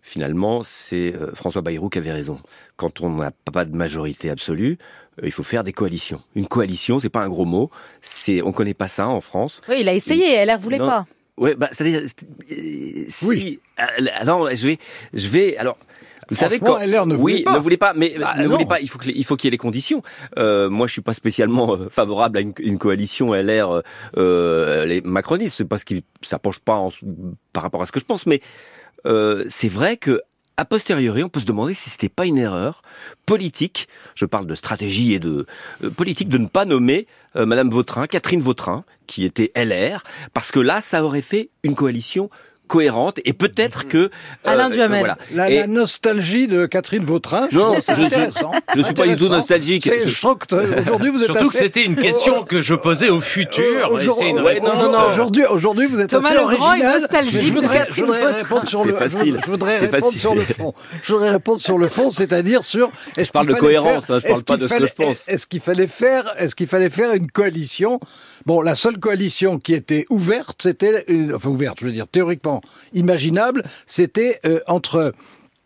finalement, 0.00 0.62
c'est 0.62 1.12
euh, 1.16 1.34
François 1.34 1.62
Bayrou 1.62 1.88
qui 1.88 1.98
avait 1.98 2.12
raison. 2.12 2.38
Quand 2.76 3.00
on 3.00 3.10
n'a 3.10 3.32
pas 3.52 3.64
de 3.64 3.74
majorité 3.74 4.30
absolue, 4.30 4.78
euh, 5.20 5.26
il 5.26 5.32
faut 5.32 5.42
faire 5.42 5.64
des 5.64 5.72
coalitions. 5.72 6.20
Une 6.36 6.46
coalition, 6.46 7.00
c'est 7.00 7.08
pas 7.08 7.24
un 7.24 7.28
gros 7.28 7.44
mot. 7.46 7.68
C'est, 8.00 8.42
on 8.42 8.52
connaît 8.52 8.74
pas 8.74 8.86
ça 8.86 9.08
en 9.08 9.20
France. 9.20 9.60
Oui, 9.68 9.78
il 9.80 9.88
a 9.88 9.92
essayé, 9.92 10.44
LR 10.44 10.58
voulait 10.60 10.78
Non. 10.78 10.86
pas. 10.86 11.04
Ouais, 11.38 11.54
bah, 11.54 11.68
c'est-à-dire, 11.72 12.02
c'est- 12.06 12.26
euh, 12.52 13.04
si, 13.08 13.26
Oui. 13.28 13.60
euh, 13.80 14.06
alors, 14.16 14.48
je 14.54 14.66
vais, 14.66 14.78
je 15.14 15.28
vais, 15.28 15.56
alors. 15.56 15.78
Vous 16.30 16.34
savez 16.36 16.58
quand 16.58 16.78
LR 16.78 17.06
ne 17.06 17.14
oui, 17.16 17.42
pas. 17.42 17.54
ne 17.54 17.58
voulait 17.58 17.78
pas, 17.78 17.94
mais 17.94 18.14
Bah, 18.18 18.34
ne 18.36 18.46
voulait 18.46 18.66
pas. 18.66 18.80
Il 18.80 18.88
faut 18.90 18.98
qu'il 18.98 19.16
y 19.16 19.48
ait 19.48 19.50
les 19.50 19.56
conditions. 19.56 20.02
Euh, 20.36 20.68
moi, 20.68 20.86
je 20.86 20.92
suis 20.92 21.00
pas 21.00 21.14
spécialement 21.14 21.74
euh, 21.74 21.88
favorable 21.88 22.36
à 22.36 22.42
une, 22.42 22.52
une 22.58 22.76
coalition 22.76 23.32
LR 23.34 23.82
euh, 24.18 24.84
les 24.84 25.00
macronistes. 25.00 25.56
C'est 25.56 25.64
parce 25.64 25.84
que 25.84 25.94
ça 26.20 26.38
penche 26.38 26.58
pas 26.58 26.74
en- 26.74 26.90
par 27.54 27.62
rapport 27.62 27.80
à 27.80 27.86
ce 27.86 27.92
que 27.92 28.00
je 28.00 28.04
pense, 28.04 28.26
mais 28.26 28.42
euh, 29.06 29.46
c'est 29.48 29.68
vrai 29.68 29.96
que 29.96 30.20
a 30.58 30.64
posteriori, 30.66 31.22
on 31.22 31.28
peut 31.30 31.40
se 31.40 31.46
demander 31.46 31.72
si 31.72 31.88
c'était 31.88 32.08
pas 32.10 32.26
une 32.26 32.36
erreur 32.36 32.82
politique. 33.24 33.88
Je 34.14 34.26
parle 34.26 34.46
de 34.46 34.54
stratégie 34.54 35.14
et 35.14 35.20
de 35.20 35.46
euh, 35.84 35.88
politique 35.90 36.28
de 36.28 36.36
ne 36.36 36.46
pas 36.48 36.66
nommer 36.66 37.06
Madame 37.46 37.70
Vautrin, 37.70 38.06
Catherine 38.06 38.40
Vautrin, 38.40 38.84
qui 39.06 39.24
était 39.24 39.52
LR, 39.56 40.02
parce 40.34 40.52
que 40.52 40.60
là, 40.60 40.80
ça 40.80 41.04
aurait 41.04 41.20
fait 41.20 41.50
une 41.62 41.74
coalition 41.74 42.30
cohérente 42.68 43.18
et 43.24 43.32
peut-être 43.32 43.88
que 43.88 43.96
euh, 43.98 44.08
Alain 44.44 44.70
Duhamel. 44.70 45.00
voilà. 45.00 45.18
La, 45.32 45.50
Et- 45.50 45.56
la 45.60 45.66
nostalgie 45.66 46.46
de 46.46 46.66
Catherine 46.66 47.04
Vautrin, 47.04 47.48
je 47.50 47.58
Non, 47.58 47.74
je- 47.74 47.80
je- 47.80 48.76
je 48.76 48.82
suis 48.82 48.94
pas 48.94 49.06
du 49.08 49.16
tout 49.16 49.28
nostalgique. 49.28 49.84
Je- 49.92 50.08
Je 50.08 50.20
trouve 50.20 50.36
que 50.38 50.80
aujourd'hui 50.80 51.10
vous 51.10 51.18
êtes 51.20 51.26
Surtout 51.26 51.48
que 51.48 51.56
c'était 51.56 51.84
une 51.84 51.96
question 51.96 52.44
que 52.44 52.62
je 52.62 52.74
posais 52.74 53.08
au 53.08 53.20
futur. 53.20 53.90
Aujourd'hui- 53.90 54.10
c'est 54.18 54.30
une 54.30 54.40
ouais, 54.40 54.54
réponse, 54.54 54.68
non, 54.68 54.92
non, 54.92 54.92
non, 54.92 55.48
Aujourd'hui, 55.50 55.86
vous 55.86 56.00
êtes 56.00 56.10
Thomas 56.10 56.28
assez 56.28 56.38
Legrand 56.38 56.74
est 56.74 56.84
original. 56.84 57.00
je 57.28 57.52
voudrais, 57.52 57.86
je 57.90 58.00
voudrais 58.04 58.32
répondre 58.32 58.66
sur 58.68 58.82
C'est 58.82 58.88
le, 58.88 58.94
facile. 58.94 59.40
Je 59.44 59.50
voudrais 59.50 59.74
C'est 59.74 59.80
répondre 59.86 60.04
facile. 60.04 60.20
sur 60.20 60.34
le 60.34 60.42
fond. 60.42 60.74
Je 61.02 61.12
voudrais 61.12 61.30
répondre 61.30 61.60
sur 61.60 61.78
le 61.78 61.88
fond, 61.88 62.10
c'est-à-dire 62.10 62.62
sur. 62.64 62.90
Est-ce 63.16 63.32
parle 63.32 63.46
qu'il 63.46 63.54
de 63.54 63.60
fallait 63.60 63.74
cohérence, 63.76 64.06
faire- 64.06 64.16
hein, 64.16 64.18
je 64.18 64.26
parle 64.26 64.36
est-ce 64.36 64.44
pas 64.44 64.54
qu'il 64.54 64.62
de 64.62 64.68
ce 64.68 64.72
que 64.72 64.78
fallait- 64.78 64.86
je 64.86 64.94
pense. 64.94 65.28
Est-ce 65.28 65.46
qu'il 65.46 65.60
fallait 65.60 65.86
faire, 65.86 66.24
est-ce 66.38 66.54
qu'il 66.54 66.66
fallait 66.66 66.90
faire 66.90 67.14
une 67.14 67.30
coalition 67.30 67.98
Bon, 68.48 68.62
la 68.62 68.74
seule 68.74 68.98
coalition 68.98 69.58
qui 69.58 69.74
était 69.74 70.06
ouverte, 70.08 70.62
c'était, 70.62 71.04
une- 71.08 71.34
enfin 71.34 71.50
ouverte, 71.50 71.80
je 71.80 71.84
veux 71.84 71.92
dire 71.92 72.08
théoriquement 72.08 72.62
imaginable, 72.94 73.62
c'était 73.84 74.40
euh, 74.46 74.60
entre 74.66 75.12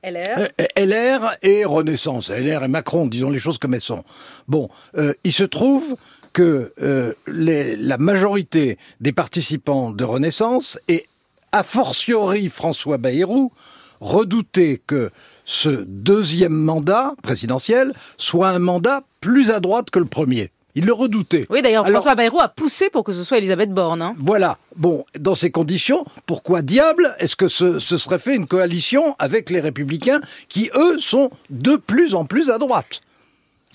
LR. 0.02 0.48
euh, 0.60 0.66
LR 0.76 1.36
et 1.42 1.64
Renaissance, 1.64 2.28
LR 2.28 2.64
et 2.64 2.68
Macron, 2.68 3.06
disons 3.06 3.30
les 3.30 3.38
choses 3.38 3.58
comme 3.58 3.74
elles 3.74 3.80
sont. 3.80 4.02
Bon, 4.48 4.68
euh, 4.96 5.14
il 5.22 5.32
se 5.32 5.44
trouve 5.44 5.94
que 6.32 6.72
euh, 6.82 7.12
les- 7.28 7.76
la 7.76 7.98
majorité 7.98 8.78
des 9.00 9.12
participants 9.12 9.92
de 9.92 10.02
Renaissance 10.02 10.76
et 10.88 11.06
a 11.52 11.62
fortiori 11.62 12.48
François 12.48 12.96
Bayrou 12.98 13.52
redoutait 14.00 14.80
que 14.84 15.12
ce 15.44 15.84
deuxième 15.86 16.52
mandat 16.52 17.14
présidentiel 17.22 17.92
soit 18.16 18.48
un 18.48 18.58
mandat 18.58 19.04
plus 19.20 19.52
à 19.52 19.60
droite 19.60 19.90
que 19.90 20.00
le 20.00 20.06
premier. 20.06 20.50
Il 20.74 20.86
le 20.86 20.92
redoutait. 20.92 21.46
Oui, 21.50 21.60
d'ailleurs, 21.60 21.84
Alors- 21.84 22.00
François 22.00 22.14
Bayrou 22.14 22.40
a 22.40 22.48
poussé 22.48 22.88
pour 22.88 23.04
que 23.04 23.12
ce 23.12 23.24
soit 23.24 23.38
Elisabeth 23.38 23.70
Borne. 23.72 24.00
hein. 24.00 24.14
Voilà. 24.18 24.56
Bon, 24.76 25.04
dans 25.18 25.34
ces 25.34 25.50
conditions, 25.50 26.04
pourquoi 26.26 26.62
diable 26.62 27.14
est-ce 27.18 27.36
que 27.36 27.48
ce, 27.48 27.78
ce 27.78 27.98
serait 27.98 28.18
fait 28.18 28.34
une 28.34 28.46
coalition 28.46 29.14
avec 29.18 29.50
les 29.50 29.60
républicains 29.60 30.20
qui, 30.48 30.70
eux, 30.74 30.98
sont 30.98 31.30
de 31.50 31.76
plus 31.76 32.14
en 32.14 32.24
plus 32.24 32.48
à 32.50 32.56
droite? 32.58 33.02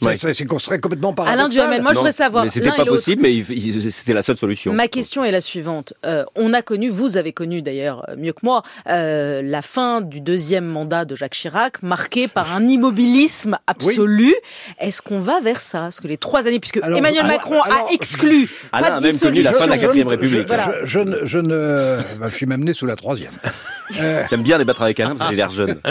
Ouais. 0.04 0.16
C'est 0.18 0.34
serait 0.60 0.80
complètement 0.80 1.10
Alain 1.10 1.16
paradoxal. 1.16 1.50
Duhamel, 1.50 1.82
moi 1.82 1.92
je 1.94 1.98
voudrais 1.98 2.12
savoir. 2.12 2.44
Mais 2.44 2.50
c'était 2.52 2.72
pas 2.72 2.86
possible, 2.86 3.22
mais 3.24 3.44
c'était 3.90 4.14
la 4.14 4.22
seule 4.22 4.38
solution. 4.38 4.74
Ma 4.74 4.88
question 4.88 5.24
est 5.24 5.32
la 5.32 5.42
suivante. 5.42 5.94
Euh, 6.06 6.24
on 6.36 6.54
a 6.54 6.62
connu, 6.62 6.90
vous 6.90 7.18
avez 7.18 7.34
connu 7.34 7.62
d'ailleurs 7.62 8.06
euh, 8.10 8.16
mieux 8.16 8.34
que 8.34 8.42
moi, 8.44 8.62
euh, 8.88 9.42
la 9.44 9.62
fin 9.62 10.02
du 10.02 10.22
deuxième 10.22 10.66
mandat 10.66 11.06
de 11.06 11.16
Jacques 11.16 11.34
Chirac, 11.34 11.82
marqué 11.82 12.28
par 12.28 12.56
un 12.56 12.68
immobilisme 12.68 13.58
absolu. 13.66 14.36
Est-ce 14.80 15.02
qu'on 15.02 15.20
va 15.20 15.40
vers 15.40 15.60
ça? 15.60 15.88
Est-ce 15.88 16.02
que 16.02 16.08
les 16.08 16.18
trois 16.18 16.48
années, 16.48 16.60
puisque 16.60 16.78
Alors, 16.78 16.98
Emmanuel 16.98 17.26
alors, 17.26 17.38
Macron 17.38 17.62
alors, 17.62 17.88
a 17.90 17.94
exclu 17.94 18.50
Alain 18.72 18.88
pas 18.90 18.96
a 18.96 19.00
même 19.00 19.18
connu 19.18 19.42
la 19.42 19.52
fin 19.52 19.66
de 19.66 19.72
la 19.72 19.78
quatrième 19.78 20.08
Je- 20.08 20.12
République. 20.12 20.48
Voilà. 20.48 20.72
Je, 20.84 20.86
je 20.86 21.00
ne, 21.00 21.26
je 21.26 21.40
ne- 21.40 22.02
bah, 22.20 22.30
je 22.30 22.36
suis 22.36 22.46
même 22.46 22.64
né 22.64 22.74
sous 22.74 22.86
la 22.86 22.96
troisième. 22.96 23.34
Euh, 24.00 24.24
J'aime 24.30 24.44
bien 24.44 24.58
débattre 24.58 24.84
avec 24.84 25.00
Alain 25.00 25.16
parce 25.16 25.30
qu'il 25.32 25.42
a 25.42 25.46
l'air 25.46 25.52
jeune. 25.52 25.80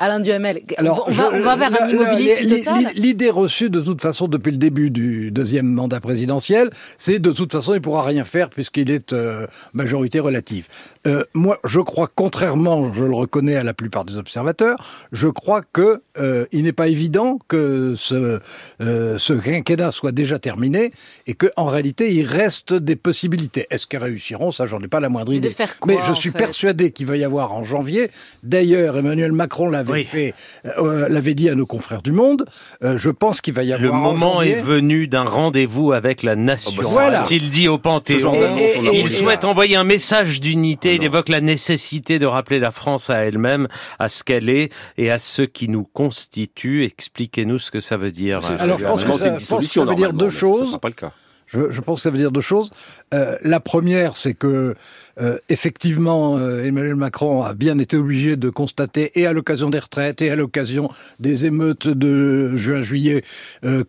Alain 0.00 0.20
Duhamel, 0.20 0.60
Alors, 0.78 1.04
on, 1.06 1.10
va, 1.10 1.30
je- 1.30 1.36
on 1.36 1.40
va 1.42 1.56
vers 1.56 1.82
un 1.82 1.88
immobilisme 1.90 2.46
total 2.48 2.78
li- 2.78 3.00
L'idée 3.00 3.30
reçue 3.30 3.68
de 3.70 3.80
toute 3.80 4.00
façon 4.00 4.28
depuis 4.28 4.50
le 4.50 4.56
début 4.56 4.90
du 4.90 5.30
deuxième 5.30 5.66
mandat 5.66 6.00
présidentiel, 6.00 6.70
c'est 6.98 7.18
de 7.18 7.30
toute 7.32 7.52
façon 7.52 7.74
il 7.74 7.80
pourra 7.80 8.02
rien 8.04 8.24
faire 8.24 8.48
puisqu'il 8.50 8.90
est 8.90 9.12
euh, 9.12 9.46
majorité 9.74 10.18
relative. 10.18 10.66
Euh, 11.06 11.24
moi, 11.34 11.58
je 11.64 11.80
crois, 11.80 12.08
contrairement, 12.14 12.92
je 12.92 13.04
le 13.04 13.14
reconnais 13.14 13.56
à 13.56 13.62
la 13.64 13.74
plupart 13.74 14.04
des 14.04 14.16
observateurs, 14.16 14.76
je 15.12 15.28
crois 15.28 15.60
que 15.72 16.00
euh, 16.18 16.46
il 16.52 16.62
n'est 16.64 16.72
pas 16.72 16.88
évident 16.88 17.38
que 17.48 17.94
ce, 17.96 18.40
ce 18.80 19.32
quinquennat 19.34 19.92
soit 19.92 20.12
déjà 20.12 20.38
terminé 20.38 20.92
et 21.26 21.34
que 21.34 21.46
en 21.56 21.66
réalité 21.66 22.12
il 22.14 22.24
reste 22.24 22.72
des 22.74 22.96
possibilités. 22.96 23.66
Est-ce 23.70 23.86
qu'ils 23.86 23.98
réussiront? 23.98 24.50
Ça, 24.50 24.66
j'en 24.66 24.80
ai 24.80 24.88
pas 24.88 25.00
la 25.00 25.08
moindre 25.08 25.32
idée. 25.32 25.50
quoi, 25.80 25.92
Mais 25.94 25.98
je 26.06 26.12
suis 26.12 26.30
fait? 26.30 26.38
persuadé 26.38 26.90
qu'il 26.90 27.06
va 27.06 27.16
y 27.16 27.24
avoir 27.24 27.52
en 27.52 27.64
janvier. 27.64 28.10
D'ailleurs, 28.42 28.96
Emmanuel 28.96 29.32
Macron 29.32 29.68
l'avait 29.68 29.89
Oui. 29.92 30.04
fait, 30.04 30.34
euh, 30.78 31.08
l'avait 31.08 31.34
dit 31.34 31.48
à 31.48 31.54
nos 31.54 31.66
confrères 31.66 32.02
du 32.02 32.12
Monde. 32.12 32.44
Euh, 32.82 32.96
je 32.98 33.10
pense 33.10 33.40
qu'il 33.40 33.54
va 33.54 33.62
y 33.64 33.72
avoir. 33.72 33.82
Le 33.82 33.90
en 33.92 34.00
moment 34.00 34.34
janvier- 34.34 34.52
est 34.52 34.60
venu 34.60 35.06
d'un 35.08 35.24
rendez-vous 35.24 35.92
avec 35.92 36.22
la 36.22 36.36
nation. 36.36 36.72
Oh 36.78 36.82
bah, 36.82 36.88
Voilà. 36.90 37.20
A-t-il 37.20 37.50
dit 37.50 37.68
au 37.68 37.78
Panthéon 37.78 38.34
Et- 38.58 38.78
et- 38.82 39.00
Il 39.00 39.10
souhaite 39.10 39.44
envoyer 39.44 39.76
un 39.76 39.84
message 39.84 40.40
d'unité. 40.40 40.90
Ah 40.92 40.94
Il 40.94 41.04
évoque 41.04 41.28
la 41.28 41.40
nécessité 41.40 42.18
de 42.18 42.26
rappeler 42.26 42.58
la 42.58 42.70
France 42.70 43.10
à 43.10 43.24
elle-même, 43.24 43.68
à 43.98 44.08
ce 44.08 44.22
qu'elle 44.24 44.48
est 44.48 44.70
et 44.98 45.10
à 45.10 45.18
ce 45.18 45.42
qui 45.42 45.68
nous 45.68 45.84
constitue. 45.84 46.84
Expliquez-nous 46.84 47.58
ce 47.58 47.70
que 47.70 47.80
ça 47.80 47.96
veut 47.96 48.10
dire. 48.10 48.40
Alors, 48.58 48.78
je 48.78 48.84
pense 48.84 49.04
que 49.04 49.12
ça- 49.18 49.30
que 49.30 49.40
ça 49.66 49.84
veut 49.84 49.94
dire 49.94 50.12
deux 50.12 50.26
mais 50.26 50.30
Ce 50.30 50.36
choses. 50.36 50.68
sera 50.68 50.78
pas 50.78 50.88
le 50.88 50.94
cas. 50.94 51.12
Je, 51.52 51.70
je 51.70 51.80
pense 51.80 51.98
que 51.98 52.02
ça 52.04 52.10
veut 52.10 52.18
dire 52.18 52.30
deux 52.30 52.40
choses. 52.40 52.70
Euh, 53.12 53.36
la 53.42 53.58
première, 53.60 54.16
c'est 54.16 54.34
que 54.34 54.76
euh, 55.20 55.38
effectivement, 55.48 56.38
euh, 56.38 56.64
Emmanuel 56.64 56.94
Macron 56.94 57.42
a 57.42 57.54
bien 57.54 57.78
été 57.78 57.96
obligé 57.96 58.36
de 58.36 58.48
constater, 58.50 59.10
et 59.18 59.26
à 59.26 59.32
l'occasion 59.32 59.68
des 59.68 59.80
retraites, 59.80 60.22
et 60.22 60.30
à 60.30 60.36
l'occasion 60.36 60.90
des 61.18 61.46
émeutes 61.46 61.88
de 61.88 62.54
juin-juillet, 62.54 63.24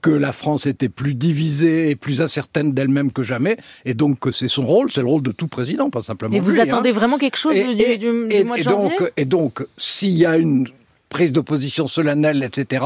que 0.02 0.10
la 0.10 0.32
France 0.34 0.66
était 0.66 0.90
plus 0.90 1.14
divisée 1.14 1.90
et 1.92 1.96
plus 1.96 2.22
incertaine 2.22 2.74
d'elle-même 2.74 3.12
que 3.12 3.22
jamais, 3.24 3.58
et 3.86 3.94
donc 3.94 4.20
que 4.20 4.32
c'est 4.32 4.48
son 4.48 4.66
rôle, 4.66 4.92
c'est 4.92 5.02
le 5.02 5.08
rôle 5.08 5.22
de 5.24 5.32
tout 5.32 5.48
président, 5.48 5.90
pas 5.90 6.02
simplement. 6.02 6.36
Et 6.36 6.40
vous 6.40 6.52
lui, 6.52 6.60
hein. 6.60 6.64
attendez 6.64 6.92
vraiment 6.92 7.18
quelque 7.20 7.38
chose 7.38 7.56
Et- 7.56 7.64
du, 7.68 7.76
du- 7.76 7.84
et- 7.84 7.98
du- 7.98 8.28
du 8.28 8.36
et- 8.36 8.44
mois 8.44 8.58
de 8.58 8.64
janvier? 8.64 8.98
donc, 8.98 9.12
et 9.18 9.26
donc, 9.26 9.66
s'il 9.78 10.12
y 10.14 10.26
a 10.26 10.36
une 10.38 10.68
prise 11.10 11.32
d'opposition 11.32 11.88
solennelle, 11.88 12.42
etc., 12.44 12.86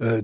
euh, 0.00 0.22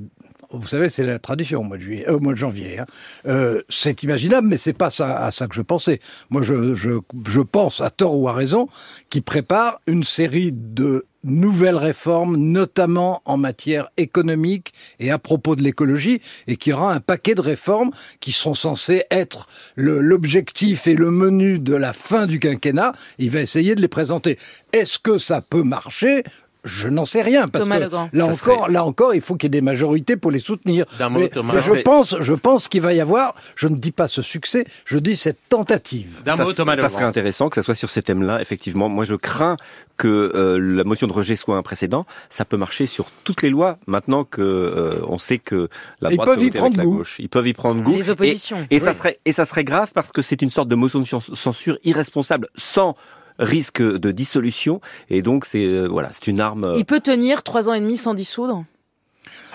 vous 0.53 0.69
savez, 0.69 0.89
c'est 0.89 1.05
la 1.05 1.19
tradition 1.19 1.61
au 1.61 1.63
mois 1.63 1.79
de, 1.79 1.85
euh, 2.09 2.37
janvier. 2.37 2.79
hein. 2.79 2.87
Euh, 3.27 3.63
c'est 3.69 4.03
imaginable, 4.03 4.49
mais 4.49 4.57
c'est 4.57 4.73
pas 4.73 4.91
ça, 4.91 5.25
à 5.25 5.31
ça 5.31 5.47
que 5.47 5.55
je 5.55 5.63
pensais. 5.63 6.01
Moi, 6.31 6.43
je, 6.43 7.41
pense, 7.41 7.81
à 7.81 7.91
tort 7.91 8.19
ou 8.19 8.29
à 8.29 8.33
raison, 8.33 8.69
qu'il 9.11 9.23
prépare 9.23 9.81
une 9.87 10.05
série 10.05 10.53
de 10.53 11.07
nouvelles 11.25 11.77
réformes, 11.77 12.37
notamment 12.37 13.23
en 13.25 13.37
matière 13.37 13.91
économique 13.97 14.73
et 14.99 15.11
à 15.11 15.19
propos 15.19 15.55
de 15.55 15.63
l'écologie, 15.63 16.21
et 16.49 16.57
qu'il 16.57 16.73
y 16.73 16.75
aura 16.75 16.93
un 16.93 17.01
paquet 17.01 17.35
de 17.35 17.41
réformes 17.41 17.93
qui 18.21 18.33
sont 18.33 18.55
censées 18.55 19.05
être 19.11 19.47
l'objectif 19.77 20.87
et 20.89 20.95
le 20.97 21.11
menu 21.11 21.59
de 21.61 21.75
la 21.75 21.93
fin 21.93 22.27
du 22.27 22.41
quinquennat. 22.41 22.93
Il 23.19 23.31
va 23.31 23.41
essayer 23.41 23.75
de 23.75 23.81
les 23.81 23.89
présenter. 23.89 24.39
Est-ce 24.73 24.99
que 24.99 25.17
ça 25.17 25.41
peut 25.41 25.63
marcher? 25.63 26.25
Je 26.65 26.89
n'en 26.89 27.05
sais 27.05 27.23
rien 27.23 27.49
parce 27.49 27.65
Thomas 27.65 27.79
que 27.79 27.85
Legrand. 27.85 28.09
là 28.13 28.25
Ça 28.27 28.31
encore, 28.33 28.61
serait- 28.65 28.73
là 28.73 28.85
encore, 28.85 29.15
il 29.15 29.21
faut 29.21 29.35
qu'il 29.35 29.47
y 29.47 29.49
ait 29.49 29.61
des 29.61 29.61
majorités 29.61 30.17
pour 30.17 30.31
les 30.31 30.39
soutenir. 30.39 30.85
D'un 30.99 31.09
mot, 31.09 31.21
Mais 31.21 31.29
Thomas. 31.29 31.53
je 31.55 31.61
serait- 31.61 31.83
pense, 31.83 32.17
je 32.21 32.35
pense 32.35 32.69
qu'il 32.69 32.81
va 32.83 32.93
y 32.95 33.01
avoir. 33.01 33.35
Je 33.57 33.69
ne 33.69 33.77
dis 33.77 33.93
pas 33.93 34.09
ce 34.09 34.23
succès, 34.23 34.65
je 34.85 34.99
dis 34.99 35.17
cette 35.17 35.39
tentative. 35.49 36.23
D'un 36.25 36.37
ça, 36.37 36.45
mot, 36.45 36.53
Thomas 36.53 36.77
ça 36.77 36.89
serait 36.89 37.05
intéressant 37.05 37.49
que 37.49 37.57
ça 37.57 37.63
soit 37.63 37.75
sur 37.75 37.91
ces 37.91 38.03
thèmes-là. 38.03 38.41
Effectivement, 38.41 38.89
moi 38.89 39.05
je 39.05 39.15
crains 39.15 39.57
que 39.97 40.09
euh, 40.35 40.59
la 40.59 40.85
motion 40.85 41.07
de 41.07 41.13
rejet 41.13 41.37
soit 41.37 41.57
un 41.57 41.63
précédent. 41.63 42.07
Ça 42.29 42.45
peut 42.45 42.57
marcher 42.57 42.87
sur 42.87 43.11
toutes 43.25 43.43
les 43.43 43.51
lois 43.51 43.79
maintenant 43.87 44.25
que 44.25 44.41
euh, 44.43 45.01
on 45.09 45.19
sait 45.19 45.39
que 45.39 45.69
la 46.01 46.11
Ils 46.11 46.15
droite 46.17 46.29
peuvent 46.31 46.39
peut 46.39 46.45
y 46.47 46.51
prendre 46.51 46.83
goût. 46.83 46.97
gauche. 46.99 47.17
Ils 47.19 47.29
peuvent 47.29 47.47
y 47.47 47.53
prendre 47.53 47.83
goût. 47.83 47.93
Les 47.95 48.11
oppositions. 48.11 48.67
Et, 48.71 48.77
et 48.77 48.79
ça 48.79 48.95
serait 48.95 49.19
et 49.25 49.33
ça 49.33 49.45
serait 49.45 49.65
grave 49.65 49.91
parce 49.95 50.11
que 50.13 50.23
c'est 50.23 50.43
une 50.43 50.51
sorte 50.51 50.69
de 50.69 50.75
motion 50.75 50.99
de 51.01 51.05
cens- 51.05 51.35
censure 51.35 51.79
irresponsable 51.85 52.49
sans 52.57 52.97
risque 53.39 53.83
de 53.83 54.11
dissolution 54.11 54.81
et 55.11 55.23
donc 55.23 55.45
c'est 55.45 55.65
euh, 55.67 55.87
voilà 55.87 56.11
c'est 56.13 56.27
une 56.27 56.41
arme 56.41 56.65
euh, 56.65 56.77
Il 56.79 56.85
peut 56.85 57.01
tenir 57.01 57.43
trois 57.43 57.69
ans 57.69 57.75
et 57.75 57.81
demi 57.81 57.97
sans 57.97 58.15
dissoudre? 58.15 58.65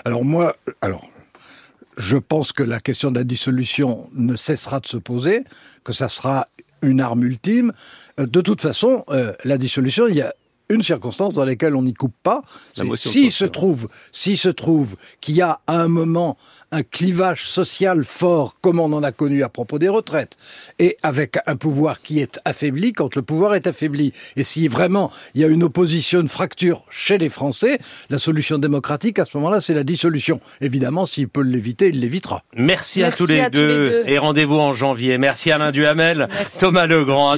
Alors 0.04 0.24
moi, 0.24 0.56
alors, 0.80 1.08
je 1.96 2.16
pense 2.16 2.52
que 2.52 2.62
la 2.62 2.80
question 2.80 3.10
de 3.10 3.18
la 3.18 3.24
dissolution 3.24 4.08
ne 4.14 4.36
cessera 4.36 4.80
de 4.80 4.86
se 4.86 4.96
poser, 4.96 5.44
que 5.84 5.92
ça 5.92 6.08
sera 6.08 6.48
une 6.80 7.00
arme 7.00 7.24
ultime. 7.24 7.72
Euh, 8.20 8.26
De 8.26 8.40
toute 8.40 8.60
façon, 8.60 9.04
euh, 9.10 9.32
la 9.44 9.58
dissolution, 9.58 10.06
il 10.08 10.14
y 10.16 10.22
a 10.22 10.32
une 10.68 10.82
circonstance 10.82 11.34
dans 11.34 11.44
laquelle 11.44 11.74
on 11.74 11.82
n'y 11.82 11.94
coupe 11.94 12.14
pas. 12.22 12.42
S'il 12.96 13.32
se 13.32 13.44
trouve, 13.44 13.88
s'il 14.12 14.36
se 14.36 14.48
trouve 14.48 14.96
qu'il 15.20 15.34
y 15.34 15.42
a 15.42 15.60
à 15.66 15.80
un 15.80 15.88
moment 15.88 16.36
un 16.70 16.82
clivage 16.82 17.48
social 17.48 18.04
fort, 18.04 18.56
comme 18.60 18.78
on 18.78 18.92
en 18.92 19.02
a 19.02 19.12
connu 19.12 19.42
à 19.42 19.48
propos 19.48 19.78
des 19.78 19.88
retraites, 19.88 20.36
et 20.78 20.96
avec 21.02 21.38
un 21.46 21.56
pouvoir 21.56 22.02
qui 22.02 22.20
est 22.20 22.40
affaibli, 22.44 22.92
quand 22.92 23.16
le 23.16 23.22
pouvoir 23.22 23.54
est 23.54 23.66
affaibli, 23.66 24.12
et 24.36 24.44
si 24.44 24.68
vraiment 24.68 25.10
il 25.34 25.40
y 25.40 25.44
a 25.44 25.46
une 25.46 25.62
opposition, 25.62 26.20
une 26.20 26.28
fracture 26.28 26.82
chez 26.90 27.16
les 27.16 27.30
Français, 27.30 27.78
la 28.10 28.18
solution 28.18 28.58
démocratique 28.58 29.18
à 29.18 29.24
ce 29.24 29.36
moment-là, 29.38 29.60
c'est 29.60 29.74
la 29.74 29.84
dissolution. 29.84 30.40
Évidemment, 30.60 31.06
s'il 31.06 31.28
peut 31.28 31.40
l'éviter, 31.42 31.88
il 31.88 32.00
l'évitera. 32.00 32.42
Merci, 32.54 33.02
à, 33.02 33.12
tous 33.12 33.26
les, 33.26 33.40
à 33.40 33.50
tous 33.50 33.60
les 33.60 33.66
deux. 33.66 33.84
deux. 33.86 34.02
Et 34.06 34.18
rendez-vous 34.18 34.58
en 34.58 34.72
janvier. 34.72 35.16
Merci 35.16 35.50
Alain 35.50 35.72
Duhamel, 35.72 36.28
Merci. 36.30 36.58
Thomas 36.58 36.86
Legrand. 36.86 37.30